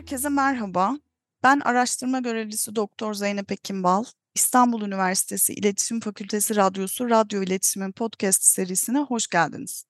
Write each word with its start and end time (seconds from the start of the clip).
Herkese 0.00 0.28
merhaba. 0.28 0.98
Ben 1.42 1.60
araştırma 1.60 2.18
görevlisi 2.18 2.76
Doktor 2.76 3.14
Zeynep 3.14 3.52
Ekimbal. 3.52 4.04
İstanbul 4.34 4.82
Üniversitesi 4.82 5.52
İletişim 5.52 6.00
Fakültesi 6.00 6.56
Radyosu 6.56 7.10
Radyo 7.10 7.42
İletişimin 7.42 7.92
podcast 7.92 8.42
serisine 8.42 8.98
hoş 8.98 9.26
geldiniz. 9.26 9.84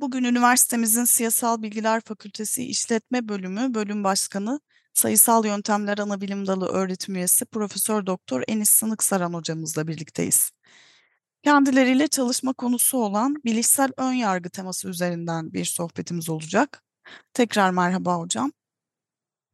Bugün 0.00 0.24
üniversitemizin 0.24 1.04
Siyasal 1.04 1.62
Bilgiler 1.62 2.00
Fakültesi 2.00 2.64
İşletme 2.64 3.28
Bölümü 3.28 3.74
Bölüm 3.74 4.04
Başkanı 4.04 4.60
Sayısal 4.94 5.44
Yöntemler 5.44 5.98
Anabilim 5.98 6.46
Dalı 6.46 6.66
öğretim 6.66 7.16
üyesi 7.16 7.44
Profesör 7.44 8.06
Doktor 8.06 8.42
Enis 8.48 8.70
Sınık 8.70 9.02
Saran 9.02 9.32
hocamızla 9.32 9.86
birlikteyiz. 9.86 10.50
Kendileriyle 11.42 12.08
çalışma 12.08 12.52
konusu 12.52 12.98
olan 12.98 13.36
bilişsel 13.44 13.90
ön 13.96 14.12
yargı 14.12 14.50
teması 14.50 14.88
üzerinden 14.88 15.52
bir 15.52 15.64
sohbetimiz 15.64 16.28
olacak. 16.28 16.82
Tekrar 17.34 17.70
merhaba 17.70 18.18
hocam. 18.18 18.52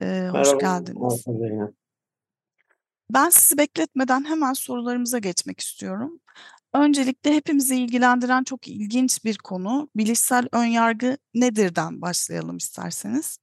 Ee, 0.05 0.29
hoş 0.29 0.33
Merhaba, 0.33 0.61
geldiniz. 0.61 1.27
merhaba. 1.27 1.73
Ben 3.11 3.31
sizi 3.31 3.59
bekletmeden 3.59 4.25
hemen 4.25 4.53
sorularımıza 4.53 5.19
geçmek 5.19 5.61
istiyorum. 5.61 6.21
Öncelikle 6.75 7.35
hepimizi 7.35 7.77
ilgilendiren 7.77 8.45
çok 8.45 8.69
ilginç 8.69 9.25
bir 9.25 9.39
konu, 9.39 9.89
bilişsel 9.97 10.49
önyargı 10.53 11.19
nedirden 11.35 12.03
başlayalım 12.03 12.57
isterseniz. 12.57 13.39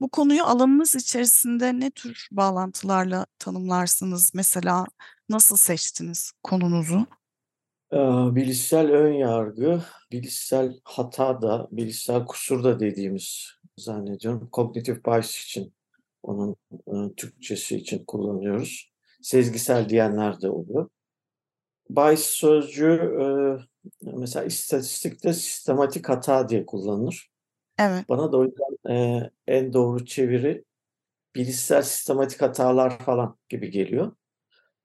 Bu 0.00 0.08
konuyu 0.08 0.44
alanınız 0.44 0.94
içerisinde 0.94 1.80
ne 1.80 1.90
tür 1.90 2.28
bağlantılarla 2.32 3.26
tanımlarsınız? 3.38 4.34
Mesela 4.34 4.86
nasıl 5.28 5.56
seçtiniz 5.56 6.32
konunuzu? 6.42 7.06
Bilişsel 8.36 8.86
ön 8.90 9.12
yargı, 9.12 9.82
bilişsel 10.12 10.80
hata 10.84 11.42
da, 11.42 11.68
bilişsel 11.70 12.26
kusur 12.26 12.64
da 12.64 12.80
dediğimiz 12.80 13.50
zannediyorum. 13.76 14.48
Cognitive 14.52 15.04
bias 15.04 15.44
için, 15.44 15.74
onun 16.22 16.56
e, 16.72 17.14
Türkçesi 17.14 17.76
için 17.76 18.04
kullanıyoruz. 18.04 18.92
Sezgisel 19.22 19.88
diyenler 19.88 20.40
de 20.40 20.50
oluyor. 20.50 20.88
Bias 21.90 22.20
sözcüğü 22.20 22.96
e, 23.20 23.26
mesela 24.02 24.44
istatistikte 24.44 25.32
sistematik 25.32 26.08
hata 26.08 26.48
diye 26.48 26.66
kullanılır. 26.66 27.30
Evet, 27.78 28.08
Bana 28.08 28.32
da 28.32 28.36
o 28.36 28.44
yüzden 28.44 28.94
e, 28.94 29.30
en 29.46 29.72
doğru 29.72 30.04
çeviri 30.04 30.64
bilişsel 31.34 31.82
sistematik 31.82 32.42
hatalar 32.42 32.98
falan 32.98 33.38
gibi 33.48 33.70
geliyor. 33.70 34.12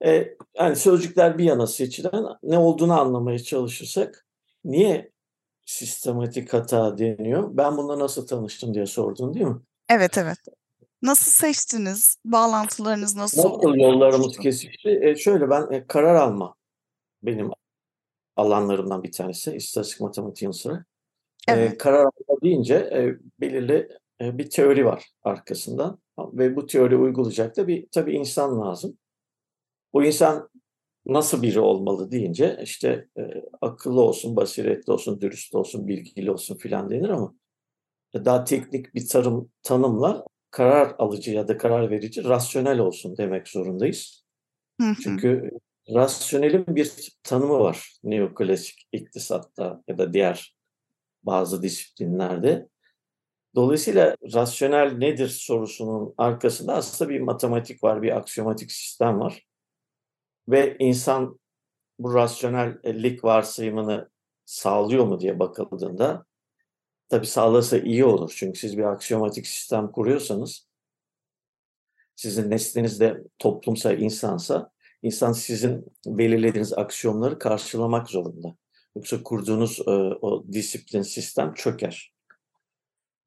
E, 0.05 0.35
yani 0.55 0.75
sözcükler 0.75 1.37
bir 1.37 1.43
yana 1.43 1.67
seçilen 1.67 2.25
ne 2.43 2.57
olduğunu 2.57 2.99
anlamaya 2.99 3.39
çalışırsak 3.39 4.27
niye 4.63 5.11
sistematik 5.65 6.53
hata 6.53 6.97
deniyor? 6.97 7.57
Ben 7.57 7.77
bununla 7.77 7.99
nasıl 7.99 8.27
tanıştım 8.27 8.73
diye 8.73 8.85
sordun 8.85 9.33
değil 9.33 9.45
mi? 9.45 9.61
evet, 9.89 10.17
evet. 10.17 10.37
Nasıl 11.05 11.31
seçtiniz? 11.31 12.17
Bağlantılarınız 12.25 13.15
nasıl 13.15 13.49
Nasıl 13.49 13.75
yollarımız 13.75 14.37
kesişti? 14.37 14.99
E, 15.01 15.15
şöyle 15.15 15.49
ben 15.49 15.71
e, 15.71 15.87
karar 15.87 16.15
alma 16.15 16.55
benim 17.23 17.49
alanlarımdan 18.35 19.03
bir 19.03 19.11
tanesi 19.11 19.55
istatistik 19.55 20.01
matematiğin 20.01 20.51
sıra. 20.51 20.85
E, 21.47 21.51
Evet, 21.53 21.77
karar 21.77 21.99
alma 21.99 22.41
deyince 22.43 22.75
e, 22.75 23.17
belirli 23.39 23.89
e, 24.21 24.37
bir 24.37 24.49
teori 24.49 24.85
var 24.85 25.05
arkasından 25.23 25.99
ve 26.17 26.55
bu 26.55 26.65
teori 26.65 26.97
uygulayacak 26.97 27.57
da 27.57 27.67
bir 27.67 27.87
tabii 27.91 28.15
insan 28.15 28.61
lazım. 28.61 28.97
O 29.93 30.03
insan 30.03 30.49
nasıl 31.05 31.41
biri 31.41 31.59
olmalı 31.59 32.11
deyince 32.11 32.59
işte 32.63 33.07
e, 33.17 33.21
akıllı 33.61 34.01
olsun, 34.01 34.35
basiretli 34.35 34.91
olsun, 34.91 35.21
dürüst 35.21 35.55
olsun, 35.55 35.87
bilgili 35.87 36.31
olsun 36.31 36.57
filan 36.57 36.89
denir 36.89 37.09
ama 37.09 37.35
daha 38.13 38.43
teknik 38.43 38.95
bir 38.95 39.07
tarım 39.07 39.51
tanımla 39.63 40.25
karar 40.55 40.95
alıcı 40.97 41.31
ya 41.31 41.47
da 41.47 41.57
karar 41.57 41.91
verici 41.91 42.23
rasyonel 42.23 42.79
olsun 42.79 43.17
demek 43.17 43.47
zorundayız. 43.47 44.25
hı 44.81 44.87
hı, 44.87 44.95
Çünkü 45.03 45.51
rasyonelin 45.93 46.65
bir 46.67 47.17
tanımı 47.23 47.59
var 47.59 47.97
neoklasik 48.03 48.87
iktisatta 48.91 49.83
ya 49.87 49.97
da 49.97 50.13
diğer 50.13 50.55
bazı 51.23 51.63
disiplinlerde. 51.63 52.69
Dolayısıyla 53.55 54.15
rasyonel 54.33 54.97
nedir 54.97 55.27
sorusunun 55.27 56.13
arkasında 56.17 56.73
aslında 56.73 57.11
bir 57.11 57.19
matematik 57.19 57.83
var, 57.83 58.01
bir 58.01 58.17
aksiyomatik 58.17 58.71
sistem 58.71 59.19
var. 59.19 59.45
Ve 60.49 60.75
insan 60.79 61.39
bu 61.99 62.13
rasyonellik 62.13 63.23
varsayımını 63.23 64.09
sağlıyor 64.45 65.05
mu 65.05 65.19
diye 65.19 65.39
bakıldığında 65.39 66.25
tabii 67.09 67.25
sağlasa 67.25 67.77
iyi 67.77 68.05
olur. 68.05 68.33
Çünkü 68.37 68.59
siz 68.59 68.77
bir 68.77 68.83
aksiyomatik 68.83 69.47
sistem 69.47 69.91
kuruyorsanız 69.91 70.67
sizin 72.15 72.51
nesliniz 72.51 72.99
de 72.99 73.23
toplumsa, 73.39 73.93
insansa 73.93 74.71
insan 75.01 75.31
sizin 75.31 75.85
belirlediğiniz 76.05 76.73
aksiyonları 76.73 77.39
karşılamak 77.39 78.09
zorunda. 78.09 78.55
Yoksa 78.95 79.23
kurduğunuz 79.23 79.79
e, 79.79 79.91
o 80.21 80.45
disiplin 80.51 81.01
sistem 81.01 81.53
çöker. 81.53 82.15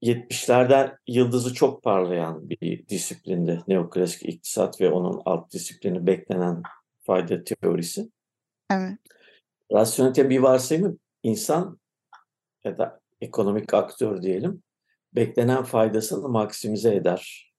70'lerde 0.02 0.96
yıldızı 1.06 1.54
çok 1.54 1.82
parlayan 1.82 2.50
bir 2.50 2.88
disiplinde 2.88 3.60
neoklasik 3.68 4.28
iktisat 4.28 4.80
ve 4.80 4.90
onun 4.90 5.22
alt 5.24 5.52
disiplini 5.52 6.06
beklenen 6.06 6.62
fayda 7.02 7.44
teorisi. 7.44 8.10
evet, 8.70 8.98
Rasyonelite 9.72 10.30
bir 10.30 10.38
varsayımı 10.38 10.96
insan 11.22 11.78
ya 12.64 12.78
da 12.78 13.00
ekonomik 13.20 13.74
aktör 13.74 14.22
diyelim 14.22 14.62
beklenen 15.14 15.62
faydasını 15.62 16.28
maksimize 16.28 16.94
eder. 16.94 17.52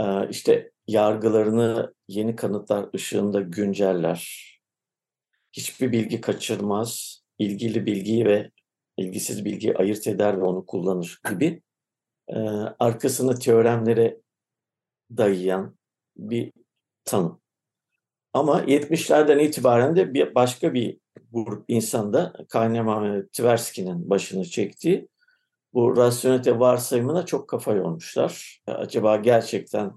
Ee, 0.00 0.28
işte 0.30 0.72
yargılarını 0.86 1.94
yeni 2.08 2.36
kanıtlar 2.36 2.88
ışığında 2.94 3.40
günceller. 3.40 4.50
Hiçbir 5.52 5.92
bilgi 5.92 6.20
kaçırmaz. 6.20 7.24
ilgili 7.38 7.86
bilgiyi 7.86 8.24
ve 8.24 8.50
ilgisiz 8.96 9.44
bilgiyi 9.44 9.74
ayırt 9.76 10.06
eder 10.06 10.38
ve 10.38 10.42
onu 10.44 10.66
kullanır 10.66 11.20
gibi 11.30 11.62
e, 12.28 12.38
arkasını 12.78 13.38
teoremlere 13.38 14.20
dayayan 15.16 15.78
bir 16.16 16.52
tanım. 17.04 17.43
Ama 18.34 18.62
70'lerden 18.62 19.38
itibaren 19.38 19.96
de 19.96 20.14
bir 20.14 20.34
başka 20.34 20.74
bir 20.74 20.98
grup 21.32 21.64
insanda 21.68 22.32
Kahneman 22.48 23.12
ve 23.12 23.28
Tversky'nin 23.28 24.10
başını 24.10 24.44
çektiği 24.44 25.08
bu 25.74 25.96
rasyonelite 25.96 26.58
varsayımına 26.58 27.26
çok 27.26 27.48
kafa 27.48 27.72
yormuşlar. 27.72 28.62
Acaba 28.66 29.16
gerçekten 29.16 29.92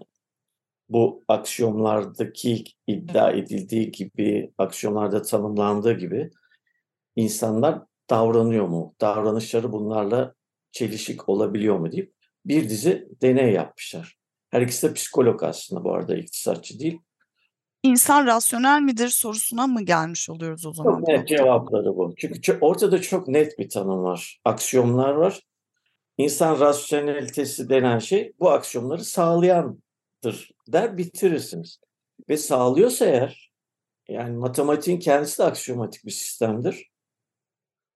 bu 0.89 1.23
aksiyomlardaki 1.27 2.63
iddia 2.87 3.31
edildiği 3.31 3.91
gibi, 3.91 4.51
aksiyomlarda 4.57 5.21
tanımlandığı 5.21 5.93
gibi 5.93 6.31
insanlar 7.15 7.81
davranıyor 8.09 8.67
mu? 8.67 8.95
Davranışları 9.01 9.71
bunlarla 9.71 10.33
çelişik 10.71 11.29
olabiliyor 11.29 11.79
mu 11.79 11.91
deyip 11.91 12.13
bir 12.45 12.69
dizi 12.69 13.07
deney 13.21 13.53
yapmışlar. 13.53 14.17
Her 14.49 14.61
ikisi 14.61 14.89
de 14.89 14.93
psikolog 14.93 15.43
aslında 15.43 15.83
bu 15.83 15.93
arada 15.93 16.17
iktisatçı 16.17 16.79
değil. 16.79 16.99
İnsan 17.87 18.25
rasyonel 18.25 18.81
midir 18.81 19.09
sorusuna 19.09 19.67
mı 19.67 19.81
gelmiş 19.81 20.29
oluyoruz 20.29 20.65
o 20.65 20.73
zaman? 20.73 20.99
Çok 20.99 21.07
net 21.07 21.27
cevapları 21.27 21.97
bu. 21.97 22.13
Çünkü 22.17 22.57
ortada 22.61 23.01
çok 23.01 23.27
net 23.27 23.59
bir 23.59 23.69
tanım 23.69 24.03
var. 24.03 24.39
Aksiyomlar 24.45 25.09
var. 25.09 25.41
İnsan 26.17 26.59
rasyonelitesi 26.59 27.69
denen 27.69 27.99
şey 27.99 28.33
bu 28.39 28.49
aksiyomları 28.49 29.03
sağlayandır 29.03 30.51
der 30.67 30.97
bitirirsiniz. 30.97 31.79
Ve 32.29 32.37
sağlıyorsa 32.37 33.05
eğer 33.05 33.51
yani 34.09 34.37
matematiğin 34.37 34.99
kendisi 34.99 35.39
de 35.39 35.43
aksiyomatik 35.43 36.05
bir 36.05 36.11
sistemdir. 36.11 36.91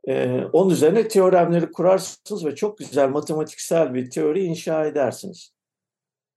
Ee, 0.08 0.44
onun 0.54 0.70
üzerine 0.70 1.08
teoremleri 1.08 1.72
kurarsınız 1.72 2.46
ve 2.46 2.56
çok 2.56 2.78
güzel 2.78 3.10
matematiksel 3.10 3.94
bir 3.94 4.10
teori 4.10 4.44
inşa 4.44 4.86
edersiniz. 4.86 5.54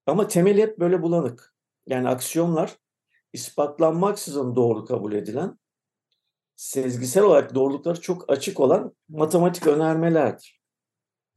Ama 0.06 0.28
temeli 0.28 0.62
hep 0.62 0.78
böyle 0.78 1.02
bulanık. 1.02 1.54
Yani 1.86 2.08
aksiyomlar 2.08 2.83
ispatlanmaksızın 3.34 4.56
doğru 4.56 4.84
kabul 4.84 5.12
edilen, 5.12 5.58
sezgisel 6.56 7.22
olarak 7.22 7.54
doğrulukları 7.54 8.00
çok 8.00 8.32
açık 8.32 8.60
olan 8.60 8.96
matematik 9.08 9.66
önermelerdir. 9.66 10.60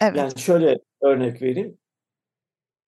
Evet, 0.01 0.17
Yani 0.17 0.39
şöyle 0.39 0.79
örnek 1.01 1.41
vereyim. 1.41 1.77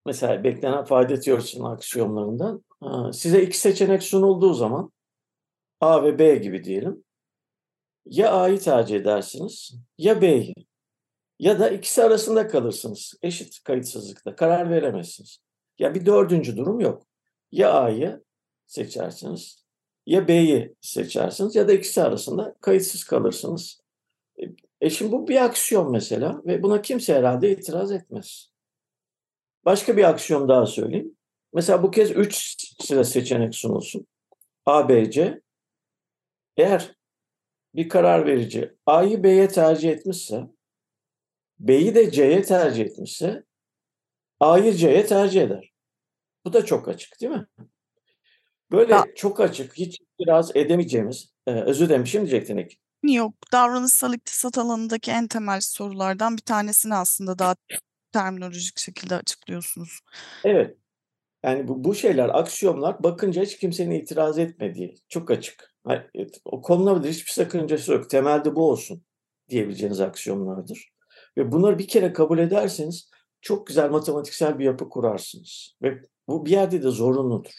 Mesela 0.05 0.43
beklenen 0.43 0.85
fayda 0.85 1.19
teorisinin 1.19 1.63
aksiyomlarından 1.63 2.65
ha, 2.79 3.13
size 3.13 3.43
iki 3.43 3.59
seçenek 3.59 4.03
sunulduğu 4.03 4.53
zaman 4.53 4.91
A 5.81 6.03
ve 6.03 6.19
B 6.19 6.35
gibi 6.35 6.63
diyelim. 6.63 7.03
Ya 8.05 8.31
A'yı 8.31 8.59
tercih 8.59 8.95
edersiniz 8.95 9.75
ya 9.97 10.21
B'yi. 10.21 10.53
Ya 11.39 11.59
da 11.59 11.69
ikisi 11.69 12.03
arasında 12.03 12.47
kalırsınız. 12.47 13.13
Eşit 13.21 13.63
kayıtsızlıkta. 13.63 14.35
Karar 14.35 14.69
veremezsiniz. 14.69 15.39
Ya 15.79 15.95
bir 15.95 16.05
dördüncü 16.05 16.57
durum 16.57 16.79
yok. 16.79 17.03
Ya 17.51 17.73
A'yı 17.73 18.23
seçersiniz 18.69 19.65
ya 20.05 20.27
B'yi 20.27 20.75
seçersiniz 20.81 21.55
ya 21.55 21.67
da 21.67 21.73
ikisi 21.73 22.03
arasında 22.03 22.55
kayıtsız 22.61 23.03
kalırsınız. 23.03 23.81
E 24.81 24.89
şimdi 24.89 25.11
bu 25.11 25.27
bir 25.27 25.45
aksiyon 25.45 25.91
mesela 25.91 26.41
ve 26.45 26.63
buna 26.63 26.81
kimse 26.81 27.15
herhalde 27.15 27.51
itiraz 27.51 27.91
etmez. 27.91 28.51
Başka 29.65 29.97
bir 29.97 30.03
aksiyon 30.03 30.49
daha 30.49 30.65
söyleyeyim. 30.65 31.17
Mesela 31.53 31.83
bu 31.83 31.91
kez 31.91 32.11
3 32.11 32.57
sıra 32.81 33.03
seçenek 33.03 33.55
sunulsun. 33.55 34.07
A, 34.65 34.89
B, 34.89 35.11
C. 35.11 35.41
Eğer 36.57 36.95
bir 37.75 37.89
karar 37.89 38.25
verici 38.25 38.75
A'yı 38.85 39.23
B'ye 39.23 39.47
tercih 39.47 39.89
etmişse, 39.89 40.47
B'yi 41.59 41.95
de 41.95 42.11
C'ye 42.11 42.41
tercih 42.41 42.85
etmişse, 42.85 43.43
A'yı 44.39 44.73
C'ye 44.73 45.05
tercih 45.05 45.41
eder. 45.41 45.73
Bu 46.45 46.53
da 46.53 46.65
çok 46.65 46.87
açık 46.87 47.21
değil 47.21 47.31
mi? 47.31 47.47
Böyle 48.71 48.89
Da 48.89 49.05
çok 49.15 49.39
açık, 49.39 49.77
hiç 49.77 49.97
biraz 50.19 50.55
edemeyeceğimiz, 50.55 51.33
e, 51.47 51.51
özür 51.51 51.89
dilerim, 51.89 52.07
şimdi 52.07 52.29
diyecektin 52.29 52.57
Ekin. 52.57 52.79
Yok, 53.03 53.33
davranışsal 53.51 54.13
iktisat 54.13 54.57
alanındaki 54.57 55.11
en 55.11 55.27
temel 55.27 55.61
sorulardan 55.61 56.37
bir 56.37 56.41
tanesini 56.41 56.95
aslında 56.95 57.39
daha 57.39 57.55
terminolojik 58.11 58.79
şekilde 58.79 59.15
açıklıyorsunuz. 59.15 59.99
Evet. 60.43 60.77
Yani 61.43 61.67
bu, 61.67 61.83
bu 61.83 61.95
şeyler, 61.95 62.29
aksiyonlar 62.29 63.03
bakınca 63.03 63.41
hiç 63.41 63.57
kimsenin 63.57 63.95
itiraz 63.95 64.39
etmediği, 64.39 64.95
çok 65.09 65.31
açık. 65.31 65.75
O 66.45 66.61
konularda 66.61 67.07
hiçbir 67.07 67.31
sakıncası 67.31 67.93
yok. 67.93 68.09
Temelde 68.09 68.55
bu 68.55 68.69
olsun 68.69 69.03
diyebileceğiniz 69.49 69.99
aksiyonlardır. 69.99 70.89
Ve 71.37 71.51
bunları 71.51 71.79
bir 71.79 71.87
kere 71.87 72.13
kabul 72.13 72.39
ederseniz 72.39 73.09
çok 73.41 73.67
güzel 73.67 73.89
matematiksel 73.89 74.59
bir 74.59 74.65
yapı 74.65 74.89
kurarsınız. 74.89 75.75
Ve 75.81 76.01
bu 76.27 76.45
bir 76.45 76.51
yerde 76.51 76.83
de 76.83 76.89
zorunludur. 76.89 77.51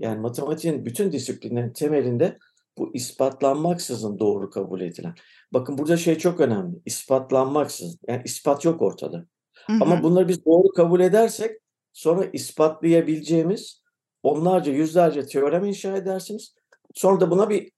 Yani 0.00 0.20
matematiğin 0.20 0.84
bütün 0.86 1.12
disiplinlerin 1.12 1.72
temelinde 1.72 2.38
bu 2.78 2.94
ispatlanmaksızın 2.94 4.18
doğru 4.18 4.50
kabul 4.50 4.80
edilen. 4.80 5.14
Bakın 5.52 5.78
burada 5.78 5.96
şey 5.96 6.18
çok 6.18 6.40
önemli. 6.40 6.76
İspatlanmaksızın. 6.86 7.98
Yani 8.08 8.22
ispat 8.24 8.64
yok 8.64 8.82
ortada. 8.82 9.26
Hı 9.66 9.72
Ama 9.72 9.98
hı. 9.98 10.02
bunları 10.02 10.28
biz 10.28 10.44
doğru 10.44 10.68
kabul 10.68 11.00
edersek 11.00 11.60
sonra 11.92 12.24
ispatlayabileceğimiz 12.24 13.82
onlarca, 14.22 14.72
yüzlerce 14.72 15.26
teorem 15.26 15.64
inşa 15.64 15.96
edersiniz. 15.96 16.54
Sonra 16.94 17.20
da 17.20 17.30
buna 17.30 17.50
bir 17.50 17.72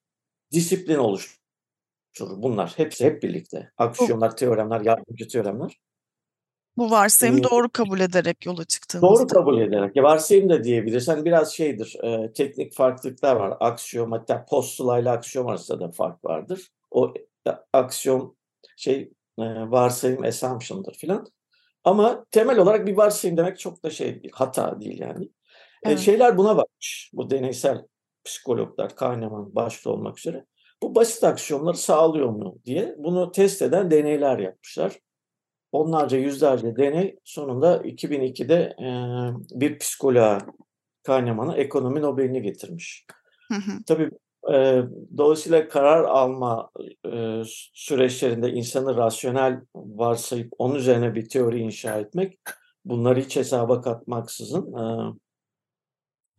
disiplin 0.52 0.96
oluşturur. 0.96 1.42
Bunlar 2.36 2.72
hepsi 2.76 3.04
hep 3.04 3.22
birlikte. 3.22 3.72
Aksiyonlar, 3.76 4.36
teoremler, 4.36 4.80
yardımcı 4.80 5.28
teoremler. 5.28 5.76
Bu 6.76 6.90
varsayımı 6.90 7.38
Eee 7.38 7.44
doğru 7.44 7.68
kabul 7.72 8.00
ederek 8.00 8.46
yola 8.46 8.56
Doğru 8.56 8.66
çıktığımızda. 8.66 9.26
kabul 9.26 9.60
ederek. 9.60 9.96
Ya 9.96 10.02
varsayım 10.02 10.48
da 10.50 10.64
diyebilirsin. 10.64 11.12
Hani 11.12 11.24
biraz 11.24 11.52
şeydir, 11.52 11.96
eee, 12.02 12.32
teknik 12.32 12.74
farklılıklar 12.74 13.36
var. 13.36 13.56
Aksiyom 13.60 14.12
hatta 14.12 14.44
postula 14.44 14.98
ile 14.98 15.10
aksiyom 15.10 15.46
arasında 15.46 15.80
da 15.80 15.90
fark 15.90 16.24
vardır. 16.24 16.68
O 16.90 17.14
aksiyom 17.72 18.36
şey, 18.76 19.12
eee, 19.38 19.70
varsayım 19.70 20.24
assumption'dır 20.24 20.94
filan. 20.94 21.26
Ama 21.84 22.24
temel 22.30 22.58
olarak 22.58 22.86
bir 22.86 22.96
varsayım 22.96 23.36
demek 23.36 23.58
çok 23.58 23.84
da 23.84 23.90
şey 23.90 24.22
değil, 24.22 24.32
hata 24.34 24.80
değil 24.80 25.00
yani. 25.00 25.28
Evet. 25.84 25.98
şeyler 25.98 26.38
buna 26.38 26.56
bakmış. 26.56 27.10
Bu 27.14 27.30
deneysel 27.30 27.86
psikologlar, 28.24 28.96
Kahneman 28.96 29.54
başta 29.54 29.90
olmak 29.90 30.18
üzere. 30.18 30.44
Bu 30.82 30.94
basit 30.94 31.24
aksiyonları 31.24 31.76
sağlıyor 31.76 32.28
mu 32.28 32.58
diye 32.64 32.94
bunu 32.98 33.32
test 33.32 33.62
eden 33.62 33.90
deneyler 33.90 34.38
yapmışlar. 34.38 34.92
Onlarca, 35.72 36.18
yüzlerce 36.18 36.76
deney 36.76 37.16
sonunda 37.24 37.82
2002'de, 37.82 38.74
eee, 38.78 39.30
bir 39.60 39.78
psikoloğa, 39.78 40.38
Kahneman'a 41.02 41.56
ekonomi 41.56 42.02
Nobel'ini 42.02 42.42
getirmiş. 42.42 43.06
Hı 43.52 43.54
hı. 43.58 43.72
Tabii, 43.86 44.10
eee, 44.50 44.84
dolayısıyla 45.18 45.68
karar 45.68 46.04
alma, 46.04 46.70
eee, 47.04 47.42
süreçlerinde 47.74 48.50
insanı 48.52 48.96
rasyonel 48.96 49.60
varsayıp 49.76 50.52
onun 50.58 50.74
üzerine 50.74 51.14
bir 51.14 51.28
teori 51.28 51.60
inşa 51.60 51.98
etmek, 52.00 52.38
bunları 52.84 53.20
hiç 53.20 53.36
hesaba 53.36 53.80
katmaksızın, 53.80 54.72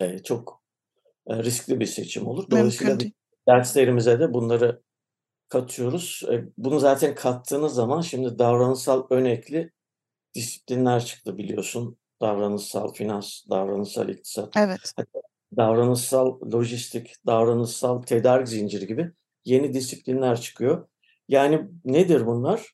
eee, 0.02 0.20
çok, 0.24 0.64
riskli 1.30 1.80
bir 1.80 1.86
seçim 1.86 2.28
olur. 2.28 2.52
Dolayısıyla 2.52 2.94
Mümkün 2.94 3.14
derslerimize 3.50 4.20
de 4.20 4.34
bunları 4.34 4.82
katıyoruz. 5.50 6.24
Eee, 6.32 6.46
bunu 6.58 6.80
zaten 6.80 7.16
kattığınız 7.16 7.74
zaman 7.74 8.02
şimdi 8.02 8.40
davranışsal 8.40 9.08
önekli 9.10 9.72
disiplinler 10.36 11.06
çıktı 11.06 11.38
biliyorsun. 11.38 11.98
Davranışsal 12.22 12.94
finans, 12.94 13.44
davranışsal 13.50 14.10
iktisat, 14.10 14.54
Evet. 14.58 14.94
hatta 14.98 15.22
davranışsal 15.58 16.40
lojistik, 16.54 17.16
davranışsal 17.28 18.02
tedarik 18.02 18.48
zinciri 18.48 18.88
gibi 18.88 19.12
yeni 19.46 19.74
disiplinler 19.74 20.42
çıkıyor. 20.42 20.88
Yani 21.30 21.68
nedir 21.86 22.26
bunlar? 22.28 22.72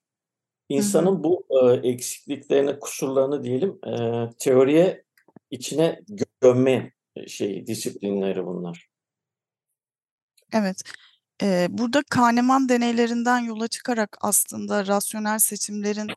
İnsanın 0.70 1.24
bu, 1.24 1.46
eee, 1.52 1.82
eksikliklerini, 1.92 2.80
kusurlarını 2.80 3.44
diyelim, 3.44 3.80
eee, 3.88 4.30
teoriye 4.40 5.04
içine 5.52 6.02
gömme, 6.42 6.94
eee, 7.16 7.28
şeyi, 7.28 7.68
disiplinleri 7.68 8.46
bunlar. 8.46 8.90
Evet. 10.54 10.82
Eee, 11.42 11.68
burada 11.72 12.04
Kahneman 12.10 12.70
deneylerinden 12.70 13.40
yola 13.40 13.68
çıkarak 13.68 14.18
aslında 14.22 14.88
rasyonel 14.88 15.40
seçimlerin, 15.40 16.16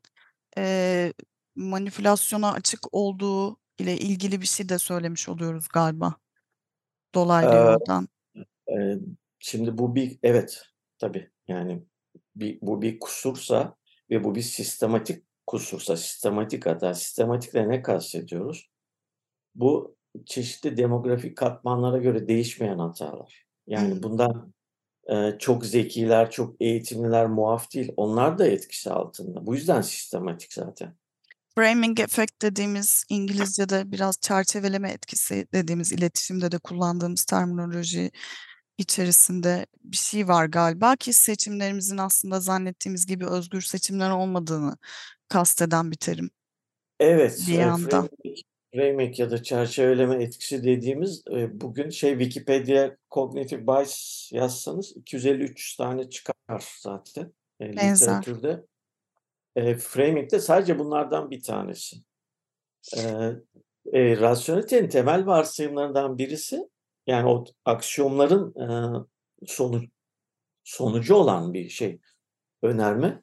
eee, 0.57 1.13
manipülasyona 1.57 2.53
açık 2.53 2.81
olduğu 2.95 3.59
ile 3.79 3.99
ilgili 3.99 4.41
bir 4.41 4.47
şey 4.47 4.69
de 4.69 4.79
söylemiş 4.79 5.29
oluyoruz 5.29 5.69
galiba. 5.75 6.17
Dolaylı 7.15 7.57
Eee, 7.57 7.59
yoldan. 7.59 8.09
eee, 8.69 8.99
şimdi 9.41 9.79
bu 9.79 9.95
bir 9.97 10.19
evet, 10.25 10.63
tabii. 10.99 11.31
Yani 11.49 11.85
bir 12.37 12.59
bu 12.63 12.83
bir 12.83 13.01
kusursa 13.01 13.77
ve 14.11 14.25
bu 14.25 14.35
bir 14.35 14.43
sistematik 14.43 15.25
kusursa, 15.47 15.99
sistematik 15.99 16.67
hata, 16.67 16.95
sistematikle 16.95 17.69
ne 17.69 17.83
kastediyoruz? 17.83 18.71
Bu 19.55 19.97
çeşitli 20.27 20.77
demografik 20.79 21.39
katmanlara 21.39 21.99
göre 21.99 22.29
değişmeyen 22.29 22.79
hatalar. 22.79 23.47
Yani 23.69 23.93
Hımm. 23.93 24.05
bundan, 24.05 24.55
çok 25.39 25.67
zekiler, 25.67 26.31
çok 26.31 26.55
eğitimliler 26.61 27.27
muaf 27.27 27.75
değil. 27.75 27.93
Onlar 27.97 28.39
da 28.39 28.47
etkisi 28.47 28.91
altında. 28.91 29.47
Bu 29.47 29.55
yüzden 29.55 29.81
sistematik 29.81 30.53
zaten. 30.53 30.95
Framing 31.55 32.01
effect 32.01 32.43
dediğimiz 32.43 33.05
İngilizce'de 33.09 33.93
biraz 33.93 34.21
çerçeveleme 34.21 34.91
etkisi 34.91 35.47
dediğimiz 35.53 35.93
iletişimde 35.93 36.53
de 36.53 36.59
kullandığımız 36.59 37.25
terminoloji 37.25 38.11
içerisinde 38.79 39.67
bir 39.85 39.97
şey 39.97 40.29
var 40.29 40.47
galiba 40.47 40.97
ki 40.97 41.13
seçimlerimizin 41.13 41.99
aslında 41.99 42.41
zannettiğimiz 42.41 43.07
gibi 43.07 43.27
özgür 43.27 43.61
seçimler 43.61 44.11
olmadığını 44.11 44.77
kasteden 45.29 45.91
bir 45.91 45.97
terim. 45.97 46.31
Evet, 47.01 47.45
Bir 47.49 47.59
yandan. 47.59 48.09
framing 48.09 48.52
framing 48.75 49.19
ya 49.21 49.31
da 49.31 49.43
çerçeveleme 49.43 50.25
etkisi 50.25 50.65
dediğimiz, 50.65 51.23
eee, 51.31 51.51
bugün 51.61 51.91
şey 51.91 52.19
Wikipedia 52.19 52.97
cognitive 53.11 53.67
bias 53.67 54.29
yazsanız 54.33 54.97
250-300 54.97 55.77
tane 55.77 56.11
çıkar 56.11 56.35
zaten, 56.83 57.33
Benzer. 57.77 58.25
literatürde. 58.25 58.67
Eee, 59.57 59.75
framing 59.79 60.33
de 60.33 60.41
sadece 60.41 60.79
bunlardan 60.79 61.31
bir 61.31 61.43
tanesi. 61.43 61.97
Eee, 62.97 63.37
eee, 63.95 64.21
rasyonelitenin 64.21 64.89
temel 64.89 65.27
varsayımlarından 65.27 66.19
birisi, 66.19 66.69
yani 67.07 67.29
o 67.31 67.45
aksiyonların, 67.65 68.55
eee, 68.59 69.01
sonu 69.49 69.83
sonucu 70.65 71.15
olan 71.17 71.55
bir 71.55 71.69
şey, 71.69 72.01
önerme, 72.63 73.23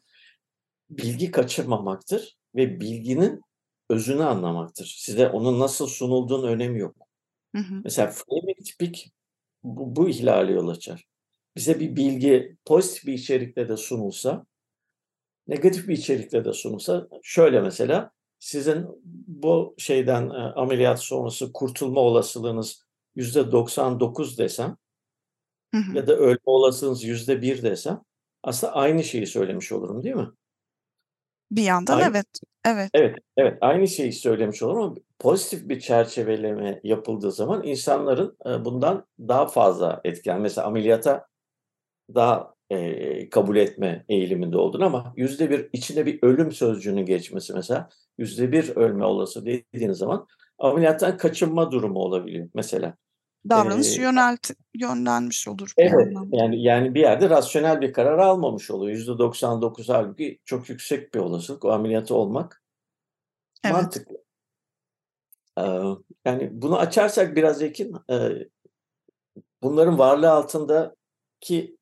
bilgi 0.92 1.32
kaçırmamaktır 1.32 2.38
ve 2.56 2.82
bilginin 2.82 3.42
özünü 3.90 4.24
anlamaktır. 4.24 4.96
Size 5.00 5.30
onun 5.30 5.60
nasıl 5.60 5.88
sunulduğunun 5.88 6.48
önemi 6.48 6.80
yok. 6.80 6.96
Hı 7.56 7.62
hı. 7.62 7.82
Mesela 7.86 8.08
framing 8.12 8.58
tipik 8.66 9.12
bu 9.64 9.96
bu 9.98 10.10
ihlale 10.10 10.54
yol 10.54 10.68
açar. 10.70 11.06
Bize 11.58 11.80
bir 11.82 11.96
bilgi 11.96 12.58
pozitif 12.66 13.08
bir 13.08 13.14
içerikle 13.14 13.70
de 13.70 13.78
sunulsa, 13.78 14.46
negatif 15.48 15.88
bir 15.90 15.94
içerikle 15.98 16.46
de 16.46 16.54
sunulsa, 16.54 17.08
şöyle 17.24 17.62
mesela, 17.62 18.12
sizin 18.40 18.88
bu 19.28 19.76
şeyden, 19.78 20.30
eee, 20.32 20.38
ameliyat 20.58 21.02
sonrası 21.04 21.54
kurtulma 21.54 22.02
olasılığınız 22.02 22.84
%99 23.16 24.40
desem 24.40 24.78
Hı 25.74 25.78
hı. 25.80 25.98
ya 25.98 26.08
da 26.08 26.16
ölme 26.18 26.40
olasılığınız 26.46 27.04
%1 27.04 27.64
desem 27.64 28.02
aslında 28.44 28.74
aynı 28.76 29.04
şeyi 29.04 29.28
söylemiş 29.28 29.72
olurum, 29.72 30.04
değil 30.04 30.16
mi? 30.16 30.30
Bir 31.52 31.64
yandan 31.64 32.00
Aynı 32.00 32.12
evet, 32.12 32.26
evet. 32.66 32.92
Evet, 32.94 33.16
evet, 33.38 33.60
aynı 33.62 33.88
şeyi 33.88 34.14
söylemiş 34.14 34.64
olurum 34.64 34.82
ama 34.84 34.96
pozitif 35.20 35.70
bir 35.70 35.80
çerçeveleme 35.80 36.82
yapıldığı 36.84 37.32
zaman 37.32 37.64
insanların, 37.64 38.38
eee, 38.46 38.66
bundan 38.66 39.08
daha 39.20 39.48
fazla 39.48 40.02
etkilen 40.04 40.42
Mesela 40.42 40.68
ameliyata 40.68 41.28
daha, 42.16 42.56
eee, 42.72 43.30
kabul 43.30 43.58
etme 43.58 44.06
eğiliminde 44.10 44.58
olduğunu 44.58 44.86
ama 44.86 45.14
%1 45.18 45.70
içinde 45.74 46.08
bir 46.08 46.20
ölüm 46.24 46.52
sözcüğünün 46.52 47.06
geçmesi 47.06 47.54
mesela, 47.54 47.90
%1 48.18 48.78
ölme 48.78 49.06
olasılığı 49.06 49.46
dediğiniz 49.46 49.98
zaman 50.00 50.28
ameliyattan 50.60 51.18
kaçınma 51.18 51.72
durumu 51.72 52.00
olabiliyor 52.00 52.50
mesela. 52.56 52.98
Davranış 53.50 53.98
Eee 53.98 54.04
yönelti 54.04 54.54
yönlenmiş 54.76 55.48
olur 55.48 55.74
Evet, 55.78 56.14
yani 56.32 56.64
yani 56.64 56.96
bir 56.96 57.00
yerde 57.02 57.30
rasyonel 57.30 57.82
bir 57.82 57.94
karar 57.94 58.18
almamış 58.20 58.72
oluyor. 58.72 58.98
%99 58.98 59.90
hâlbuki 59.90 60.40
çok 60.46 60.70
yüksek 60.70 61.14
bir 61.14 61.20
olasılık 61.20 61.66
o 61.66 61.72
ameliyatı 61.72 62.16
olmak 62.16 62.62
Evet. 63.64 63.74
mantıklı. 63.74 64.24
Eee, 65.58 65.82
yani 66.26 66.50
bunu 66.52 66.78
açarsak 66.80 67.36
biraz 67.36 67.62
Ekin, 67.62 67.96
eee, 68.10 68.50
bunların 69.64 70.00
varlığı 70.00 70.32
altındaki 70.32 71.78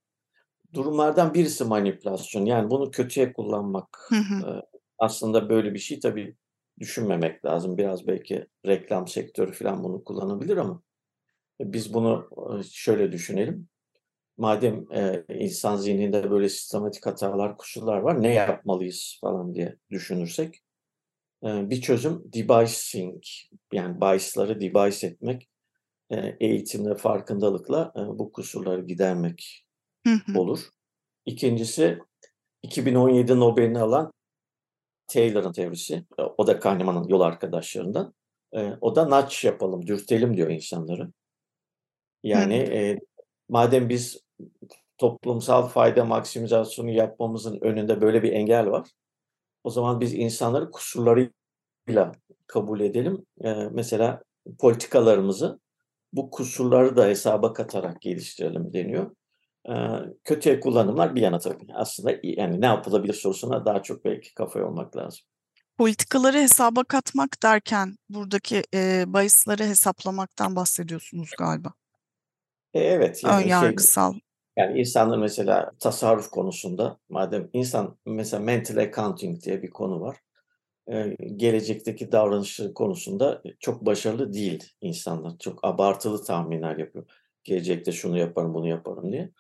durumlardan 0.74 1.36
birisi 1.36 1.66
manipülasyon. 1.66 2.46
Yani 2.46 2.72
bunu 2.72 2.92
kötüye 2.92 3.34
kullanmak. 3.34 4.00
Hı 4.10 4.16
hı. 4.16 4.46
Eee, 4.48 4.64
aslında 5.00 5.50
böyle 5.50 5.74
bir 5.74 5.80
şey 5.80 6.00
tabii 6.00 6.38
düşünmemek 6.80 7.46
lazım. 7.46 7.78
Biraz 7.78 8.08
belki 8.08 8.48
reklam 8.68 9.08
sektörü 9.08 9.54
falan 9.54 9.84
bunu 9.84 10.04
kullanabilir 10.04 10.58
ama 10.58 10.84
biz 11.62 11.94
bunu 11.94 12.30
eee, 12.58 12.64
şöyle 12.72 13.12
düşünelim. 13.12 13.68
Madem 14.38 14.86
eee, 14.92 15.26
insan 15.30 15.78
zihninde 15.78 16.32
böyle 16.32 16.50
sistematik 16.50 17.06
hatalar, 17.06 17.58
kusurlar 17.58 17.98
var, 17.98 18.24
ne 18.24 18.34
yapmalıyız 18.34 19.18
falan 19.22 19.56
diye 19.56 19.76
düşünürsek 19.92 20.56
eee, 21.44 21.68
bir 21.70 21.82
çözüm 21.82 22.24
debicing 22.34 23.24
yani 23.74 24.02
bias'ları 24.02 24.62
device 24.62 25.08
etmek, 25.08 25.50
eee, 26.12 26.38
eğitimle, 26.40 26.96
farkındalıkla 26.96 27.94
eee, 27.98 28.04
bu 28.08 28.32
kusurları 28.32 28.82
gidermek 28.88 29.66
Hı 30.08 30.14
hı. 30.14 30.32
olur. 30.40 30.60
İkincisi 31.26 32.00
2017 32.64 33.40
Nobel'ini 33.40 33.80
alan 33.80 34.14
Taylor'ın 35.08 35.52
teorisi. 35.52 35.96
E, 36.20 36.22
o 36.38 36.48
da 36.48 36.60
Kahneman'ın 36.60 37.08
yol 37.08 37.22
arkadaşlarından. 37.22 38.14
Eee, 38.54 38.78
o 38.82 38.96
da 38.96 39.06
nudge 39.06 39.36
yapalım, 39.48 39.88
dürtelim 39.88 40.38
diyor 40.38 40.50
insanları. 40.50 41.12
Yani, 42.24 42.56
eee, 42.56 43.00
madem 43.50 43.90
biz 43.90 44.20
toplumsal 44.98 45.68
fayda 45.68 46.06
maksimizasyonu 46.06 46.90
yapmamızın 46.92 47.60
önünde 47.62 48.02
böyle 48.02 48.24
bir 48.24 48.34
engel 48.34 48.72
var, 48.72 48.90
o 49.64 49.70
zaman 49.70 50.02
biz 50.02 50.14
insanları 50.14 50.72
kusurlarıyla 50.72 52.12
kabul 52.48 52.80
edelim. 52.80 53.26
Eee, 53.44 53.70
mesela 53.72 54.24
politikalarımızı 54.60 55.60
bu 56.14 56.32
kusurları 56.32 56.98
da 56.98 57.06
hesaba 57.08 57.54
katarak 57.54 58.02
geliştirelim 58.02 58.74
deniyor. 58.74 59.16
Eee, 59.70 59.90
kötüye 60.24 60.60
kullanımlar 60.60 61.16
bir 61.16 61.22
yana 61.22 61.40
tabii. 61.40 61.68
Aslında 61.76 62.16
yani 62.24 62.62
ne 62.62 62.66
yapılabilir 62.66 63.14
sorusuna 63.14 63.66
daha 63.66 63.84
çok 63.84 64.06
belki 64.06 64.34
kafa 64.34 64.60
yormak 64.60 64.98
lazım. 64.98 65.22
Politikaları 65.78 66.38
hesaba 66.38 66.84
katmak 66.84 67.44
derken 67.44 67.96
buradaki, 68.10 68.64
eee, 68.74 69.04
bahisleri 69.08 69.64
hesaplamaktan 69.66 70.56
bahsediyorsunuz 70.56 71.32
galiba. 71.40 71.74
E, 72.74 72.80
evet, 72.80 73.22
Ön 73.24 73.30
yani 73.30 73.42
şey 73.42 73.50
yargısal. 73.50 74.14
yani 74.58 74.80
insanlar 74.80 75.18
mesela 75.18 75.72
tasarruf 75.80 76.30
konusunda 76.30 77.00
madem 77.10 77.50
insan 77.54 77.98
mesela 78.06 78.44
mental 78.44 78.78
accounting 78.78 79.44
diye 79.44 79.62
bir 79.64 79.70
konu 79.70 80.02
var. 80.02 80.18
Eee, 80.90 81.18
gelecekteki 81.36 82.12
davranışları 82.12 82.74
konusunda 82.74 83.42
çok 83.60 83.86
başarılı 83.86 84.34
değil 84.34 84.74
insanlar. 84.82 85.38
Çok 85.40 85.60
abartılı 85.64 86.24
tahminler 86.24 86.78
yapıyor. 86.78 87.06
Gelecekte 87.44 87.92
şunu 87.92 88.18
yaparım, 88.18 88.54
bunu 88.54 88.68
yaparım 88.68 89.12
diye. 89.12 89.32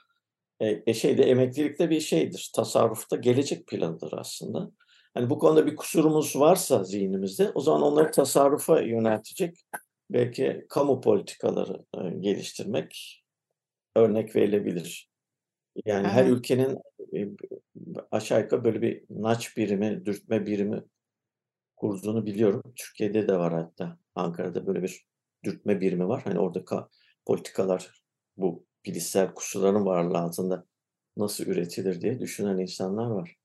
E, 0.59 0.93
şey 0.93 1.17
de 1.17 1.23
emeklilik 1.23 1.79
de 1.79 1.89
bir 1.89 1.99
şeydir, 1.99 2.51
tasarruf 2.55 3.11
da 3.11 3.15
gelecek 3.15 3.67
planıdır 3.67 4.13
aslında. 4.17 4.71
Hani 5.13 5.29
bu 5.29 5.39
konuda 5.39 5.65
bir 5.65 5.75
kusurumuz 5.75 6.35
varsa 6.39 6.83
zihnimizde 6.83 7.51
o 7.55 7.61
zaman 7.61 7.81
onları 7.81 8.11
tasarrufa 8.11 8.81
yöneltecek 8.81 9.57
belki 10.09 10.65
kamu 10.69 11.01
politikaları, 11.01 11.85
eee, 11.97 12.13
geliştirmek 12.19 13.23
örnek 13.95 14.35
verilebilir. 14.35 15.11
Yani 15.85 16.09
her 16.09 16.25
Evet. 16.25 16.27
ülkenin, 16.27 16.77
eee, 17.13 17.29
b 17.75 17.99
aşağı 18.11 18.41
yukarı 18.41 18.65
böyle 18.65 18.81
bir 18.83 19.05
nudge 19.09 19.45
birimi, 19.57 20.05
dürtme 20.05 20.45
birimi 20.45 20.83
kurduğunu 21.75 22.25
biliyorum. 22.25 22.63
Türkiye'de 22.75 23.27
de 23.27 23.37
var 23.39 23.53
hatta. 23.53 23.99
Ankara'da 24.15 24.67
böyle 24.67 24.83
bir 24.83 25.07
dürtme 25.45 25.81
birimi 25.81 26.07
var. 26.07 26.21
Hani 26.25 26.39
orada 26.39 26.65
ka 26.65 26.89
politikalar 27.27 28.03
bu 28.37 28.65
bilişsel 28.85 29.33
kusurların 29.33 29.85
varlığı 29.85 30.17
altında 30.19 30.65
nasıl 31.17 31.45
üretilir 31.45 32.01
diye 32.01 32.19
düşünen 32.19 32.57
insanlar 32.59 33.07
var. 33.11 33.37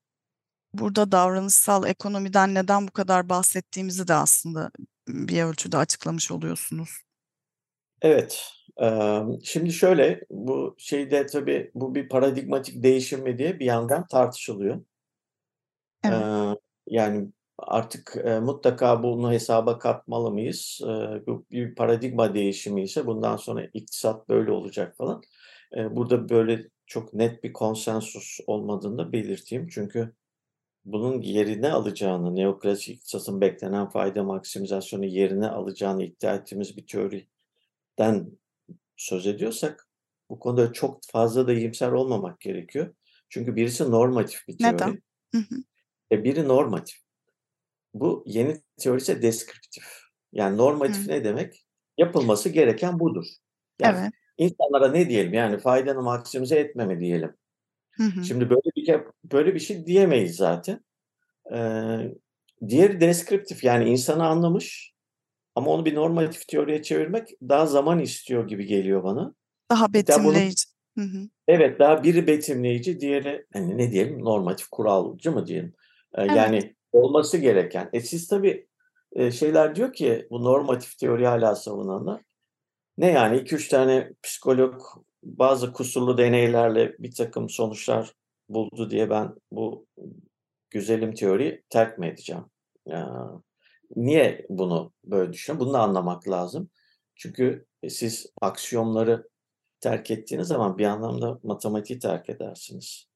Burada 0.75 1.13
davranışsal 1.13 1.87
ekonomiden 1.87 2.55
neden 2.55 2.89
bu 2.89 2.91
kadar 2.93 3.29
bahsettiğimizi 3.29 4.09
de 4.09 4.15
aslında 4.15 4.71
bir 5.09 5.43
ölçüde 5.43 5.77
açıklamış 5.77 6.31
oluyorsunuz. 6.31 6.91
Evet. 8.03 8.49
Şimdi 9.45 9.73
şöyle, 9.73 10.21
bu 10.31 10.75
şeyde 10.79 11.27
tabii 11.27 11.71
bu 11.75 11.95
bir 11.95 12.09
paradigmatik 12.09 12.83
değişim 12.83 13.23
mi 13.23 13.39
diye 13.39 13.61
bir 13.61 13.65
yandan 13.65 14.07
tartışılıyor. 14.07 14.85
Evet. 16.05 16.59
Yani 16.87 17.29
artık, 17.59 18.17
mutlaka 18.43 19.03
bunu 19.03 19.33
hesaba 19.33 19.79
katmalı 19.79 20.31
mıyız? 20.31 20.81
Bu 21.27 21.47
bir 21.51 21.75
paradigma 21.75 22.35
değişimi 22.35 22.83
ise 22.83 23.07
bundan 23.07 23.37
sonra 23.37 23.65
iktisat 23.75 24.29
böyle 24.29 24.51
olacak 24.51 24.97
falan. 24.97 25.23
Burada 25.77 26.29
böyle 26.29 26.69
çok 26.87 27.15
net 27.15 27.45
bir 27.45 27.53
konsensus 27.53 28.39
olmadığını 28.47 28.99
da 28.99 29.13
belirteyim. 29.13 29.69
Çünkü 29.69 30.13
bunun 30.85 31.21
yerine 31.23 31.73
alacağını, 31.73 32.35
neoklasik 32.37 32.97
iktisatın 32.97 33.41
beklenen 33.41 33.89
fayda 33.89 34.25
maksimizasyonu 34.25 35.05
yerine 35.05 35.49
alacağını 35.49 36.03
iddia 36.05 36.35
ettiğimiz 36.35 36.77
bir 36.77 36.87
teoriden 36.87 38.31
söz 38.97 39.27
ediyorsak 39.27 39.89
bu 40.31 40.39
konuda 40.39 40.73
çok 40.73 41.01
fazla 41.05 41.47
da 41.47 41.53
iyimser 41.53 41.93
olmamak 41.93 42.41
gerekiyor. 42.41 42.95
Çünkü 43.29 43.57
birisi 43.57 43.91
normatif 43.91 44.49
bir 44.49 44.57
Neden? 44.61 44.77
teori 44.79 45.01
Hı 45.33 45.39
hı. 45.39 45.57
ve 46.13 46.25
biri 46.25 46.49
normatif. 46.49 46.99
Bu 47.95 48.25
yeni 48.27 48.63
teori 48.81 48.99
ise 49.01 49.23
deskriptif. 49.23 49.85
Yani 50.33 50.57
normatif 50.57 51.07
Hıı. 51.07 51.09
ne 51.09 51.25
demek? 51.25 51.65
Yapılması 51.99 52.49
gereken 52.49 53.01
budur. 53.01 53.27
Yani 53.81 53.99
Evet. 54.01 54.13
insanlara 54.39 54.89
ne 54.89 55.09
diyelim? 55.09 55.35
Yani 55.35 55.59
faydanı 55.59 56.03
maksimize 56.03 56.59
etmeme 56.59 57.01
diyelim. 57.01 57.35
Hı 57.93 58.03
hı. 58.03 58.23
Şimdi 58.25 58.51
böyle 58.51 58.63
bir 58.77 59.01
böyle 59.33 59.55
bir 59.55 59.61
şey 59.61 59.87
diyemeyiz 59.87 60.37
zaten. 60.37 60.81
Eee, 61.53 62.15
diğeri 62.69 63.01
deskriptif 63.01 63.65
yani 63.65 63.91
insanı 63.91 64.27
anlamış 64.27 64.95
ama 65.57 65.71
onu 65.73 65.85
bir 65.87 65.95
normatif 65.95 66.49
teoriye 66.49 66.83
çevirmek 66.83 67.29
daha 67.43 67.67
zaman 67.67 68.01
istiyor 68.01 68.49
gibi 68.49 68.67
geliyor 68.67 69.05
bana. 69.05 69.35
Daha 69.71 69.83
Hatta 69.83 70.25
bunu 70.25 70.35
betimleyici. 70.35 70.65
Hı 70.99 71.05
hı. 71.05 71.29
Evet, 71.49 71.79
daha 71.81 72.05
biri 72.05 72.27
betimleyici, 72.27 73.01
diğeri, 73.01 73.47
hani, 73.53 73.79
ne 73.79 73.93
diyelim, 73.93 74.25
normatif 74.25 74.69
kuralcı 74.71 75.33
mı 75.33 75.47
diyelim? 75.47 75.75
Eee, 76.19 76.25
Evet. 76.25 76.37
yani 76.37 76.75
olması 76.93 77.39
gereken. 77.39 77.91
E, 77.93 78.01
siz 78.01 78.29
tabii, 78.29 78.69
şeyler 79.33 79.75
diyor 79.77 79.93
ki 79.93 80.27
bu 80.31 80.45
normatif 80.45 80.99
teoriyi 80.99 81.29
hâlâ 81.29 81.55
savunanlar, 81.57 82.23
ne 82.99 83.07
yani 83.13 83.39
2-3 83.39 83.69
tane 83.69 84.13
psikolog 84.23 84.83
bazı 85.23 85.73
kusurlu 85.73 86.19
deneylerle 86.19 86.97
birtakım 86.99 87.51
sonuçlar 87.51 88.13
buldu 88.49 88.91
diye 88.91 89.11
ben 89.11 89.35
bu 89.53 89.87
güzelim 90.71 91.15
teoriyi 91.15 91.63
terk 91.71 91.99
mi 91.99 92.07
edeceğim? 92.07 92.45
Niye 93.97 94.47
bunu 94.49 94.93
böyle 95.05 95.33
düşünüyorum? 95.33 95.67
Bunu 95.67 95.75
da 95.75 95.81
anlamak 95.81 96.29
lazım. 96.29 96.71
Çünkü, 97.17 97.67
e, 97.83 97.91
siz 97.91 98.27
aksiyomları 98.41 99.29
terk 99.81 100.11
ettiğiniz 100.11 100.49
zaman 100.49 100.79
bir 100.79 100.85
anlamda 100.85 101.39
matematiği 101.43 101.99
terk 101.99 102.31
edersiniz. 102.31 103.07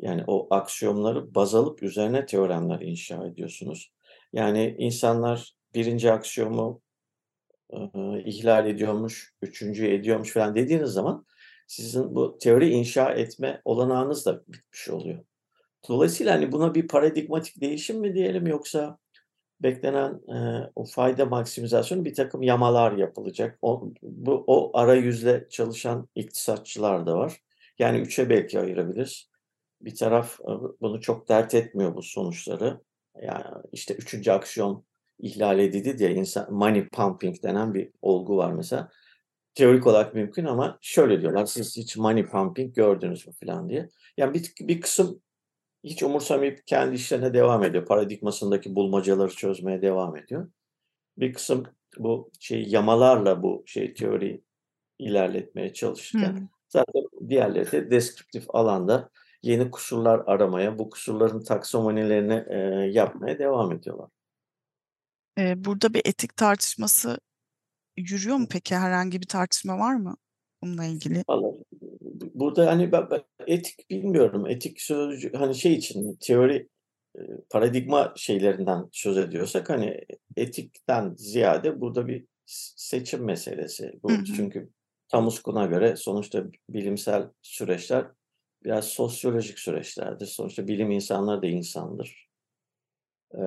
Yani 0.00 0.24
o 0.26 0.54
aksiyomları 0.54 1.34
baz 1.34 1.54
alıp 1.54 1.82
üzerine 1.82 2.26
teoremler 2.26 2.80
inşa 2.80 3.26
ediyorsunuz. 3.26 3.92
Yani 4.32 4.76
insanlar 4.78 5.54
1'inci 5.74 6.12
aksiyomu, 6.12 6.82
ııı, 7.72 8.20
ihlal 8.20 8.66
ediyormuş, 8.66 9.34
3'üncüyü 9.42 9.94
ediyormuş 9.94 10.32
falan 10.32 10.54
dediğiniz 10.54 10.90
zaman 10.90 11.26
sizin 11.66 12.14
bu 12.14 12.38
teori 12.38 12.70
inşa 12.70 13.12
etme 13.12 13.62
olanağınız 13.64 14.26
da 14.26 14.42
bitmiş 14.48 14.88
oluyor. 14.90 15.18
Dolayısıyla, 15.88 16.34
hani, 16.34 16.52
buna 16.52 16.74
bir 16.74 16.88
paradigmatik 16.88 17.60
değişim 17.60 18.00
mi 18.00 18.14
diyelim 18.14 18.46
yoksa 18.46 18.98
beklenen, 19.62 20.20
eee, 20.28 20.70
o 20.76 20.84
fayda 20.84 21.26
maksimizasyonu 21.26 22.04
birtakım 22.04 22.42
yamalar 22.42 22.92
yapılacak. 22.92 23.58
O 23.62 23.90
bu 24.02 24.44
o 24.46 24.78
arayüzle 24.78 25.46
çalışan 25.50 26.08
iktisatçılar 26.14 27.06
da 27.06 27.16
var. 27.18 27.40
Yani 27.78 27.98
3'e 27.98 28.30
belki 28.30 28.60
ayırabiliriz. 28.60 29.30
Bir 29.80 29.94
taraf, 29.94 30.40
ııı, 30.48 30.76
bunu 30.80 31.00
çok 31.00 31.28
dert 31.28 31.54
etmiyor 31.54 31.94
bu 31.96 32.02
sonuçları. 32.02 32.80
Ya, 33.22 33.62
işte 33.72 33.94
3'üncü 33.94 34.30
aksiyon 34.32 34.84
ihlal 35.18 35.58
edildi 35.58 35.98
diye 35.98 36.10
insan 36.14 36.54
money 36.54 36.88
pumping 36.88 37.42
denen 37.42 37.74
bir 37.74 37.90
olgu 38.02 38.36
var 38.36 38.52
mesela. 38.52 38.88
Teorik 39.54 39.86
olarak 39.86 40.14
mümkün 40.14 40.44
ama 40.44 40.78
şöyle 40.80 41.20
diyorlar, 41.20 41.46
"Siz 41.46 41.76
hiç 41.76 41.96
money 41.96 42.26
pumping 42.26 42.74
gördünüz 42.74 43.26
mü?" 43.26 43.32
filan 43.40 43.68
diye. 43.68 43.88
Yani 44.16 44.34
bir 44.34 44.52
bir 44.60 44.80
kısım 44.80 45.22
hiç 45.84 46.02
umursamayıp 46.02 46.66
kendi 46.66 46.94
işlerine 46.96 47.34
devam 47.34 47.64
ediyor. 47.64 47.86
Paradigmasındaki 47.86 48.74
bulmacaları 48.74 49.30
çözmeye 49.30 49.82
devam 49.82 50.16
ediyor. 50.16 50.50
Bir 51.18 51.32
kısım 51.34 51.64
bu 51.98 52.30
şeyi 52.40 52.74
yamalarla 52.74 53.42
bu 53.42 53.62
şey 53.66 53.94
teoriyi 53.94 54.44
ilerletmeye 54.98 55.72
çalışırken 55.72 56.32
Hıı. 56.32 56.48
zaten 56.68 57.02
diğerleri 57.28 57.72
de 57.72 57.90
deskriptif 57.90 58.44
alanda 58.54 59.10
yeni 59.42 59.70
kusurlar 59.70 60.22
aramaya, 60.26 60.78
bu 60.78 60.90
kusurların 60.90 61.44
taksomonilerini, 61.44 62.44
eee, 62.50 62.90
yapmaya 62.92 63.38
devam 63.38 63.72
ediyorlar. 63.72 64.10
Burada 65.38 65.94
bir 65.94 66.02
etik 66.04 66.36
tartışması 66.36 67.18
yürüyor 67.96 68.36
mu 68.36 68.46
peki? 68.50 68.76
Herhangi 68.76 69.20
bir 69.22 69.26
tartışma 69.28 69.78
var 69.78 69.94
mı 69.94 70.16
bununla 70.62 70.84
ilgili? 70.84 71.24
Vallahi 71.28 71.64
burada, 72.34 72.66
hani, 72.66 72.92
ben 72.92 73.10
ben 73.10 73.22
etik 73.46 73.90
bilmiyorum. 73.90 74.46
Etik 74.46 74.80
sözcü 74.80 75.32
hani, 75.32 75.54
şey 75.54 75.72
için 75.74 76.16
teori, 76.20 76.68
eee, 77.18 77.26
paradigma 77.50 78.12
şeylerinden 78.16 78.88
söz 78.92 79.16
ediyorsak, 79.18 79.70
hani, 79.70 80.00
etikten 80.36 81.14
ziyade 81.16 81.80
burada 81.80 82.06
bir 82.08 82.26
seçim 82.46 83.24
meselesi. 83.24 83.92
Hı 84.08 84.12
Bu 84.12 84.22
hı. 84.28 84.34
çünkü 84.34 84.70
Kamuskuna 85.12 85.66
göre 85.66 85.96
sonuçta 85.96 86.44
bilimsel 86.70 87.30
süreçler 87.42 88.06
biraz 88.64 88.84
sosyolojik 88.88 89.58
süreçlerdir. 89.58 90.26
Sonuçta 90.26 90.66
bilim 90.68 90.90
insanları 90.90 91.42
da 91.42 91.46
insandır. 91.46 92.28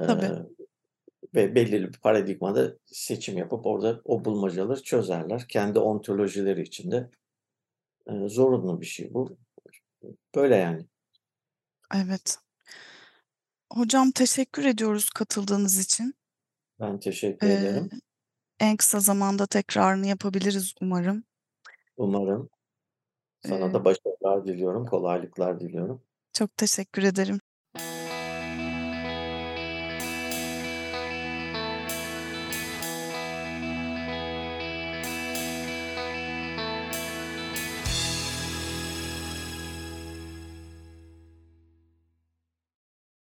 Tabii. 0.02 0.32
Eee, 0.32 0.67
ve 1.38 1.56
belirli 1.56 1.90
bir 1.94 2.00
paradigmada 2.00 2.78
seçim 2.86 3.38
yapıp 3.40 3.68
orada 3.68 4.02
o 4.06 4.26
bulmacaları 4.26 4.84
çözerler. 4.84 5.48
Kendi 5.50 5.80
ontolojileri 5.80 6.64
içinde. 6.64 7.12
Eee, 8.10 8.30
zorunlu 8.30 8.82
bir 8.82 8.86
şey 8.86 9.14
bu. 9.14 9.38
Böyle 10.36 10.56
yani. 10.56 10.86
Evet. 11.96 12.40
Hocam 13.74 14.12
teşekkür 14.12 14.66
ediyoruz 14.66 15.10
katıldığınız 15.10 15.80
için. 15.80 16.16
Ben 16.80 17.00
teşekkür 17.00 17.48
Eee, 17.48 17.50
ederim. 17.50 17.90
en 18.60 18.78
kısa 18.78 19.00
zamanda 19.00 19.48
tekrarını 19.48 20.08
yapabiliriz 20.08 20.76
umarım. 20.82 21.24
Umarım. 21.98 22.50
Sana 23.42 23.74
Eee 23.74 23.74
da 23.74 23.86
başarılar 23.86 24.48
diliyorum, 24.48 24.86
kolaylıklar 24.86 25.60
diliyorum. 25.60 26.04
Çok 26.34 26.58
teşekkür 26.58 27.04
ederim. 27.04 27.40